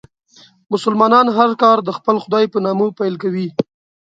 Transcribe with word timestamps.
مسلمانان 0.73 1.27
هر 1.37 1.51
کار 1.61 1.77
د 1.83 1.89
خپل 1.97 2.15
خدای 2.23 2.45
په 2.53 2.57
نامه 2.65 2.87
پیل 2.99 3.15
کوي. 3.23 3.47